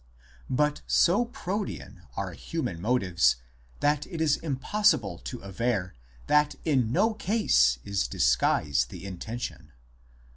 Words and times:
But 0.49 0.81
so 0.87 1.25
protean 1.25 2.01
are 2.17 2.31
human 2.33 2.81
motives 2.81 3.35
that 3.81 4.07
it 4.07 4.19
is 4.19 4.35
impossible 4.37 5.19
to 5.19 5.43
aver 5.43 5.93
that 6.25 6.55
in 6.65 6.91
no 6.91 7.13
case 7.13 7.77
is 7.83 8.07
disguise 8.07 8.87
the 8.89 9.05
intention." 9.05 9.73